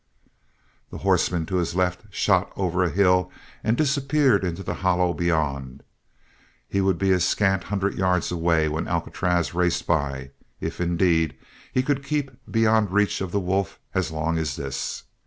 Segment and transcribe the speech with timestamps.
[0.89, 3.29] The horseman to his left shot over a hill
[3.63, 5.83] and disappeared into the hollow beyond
[6.67, 11.37] he would be a scant hundred yards away when Alcatraz raced by, if indeed
[11.71, 15.03] he could keep beyond reach of the wolf as long as this.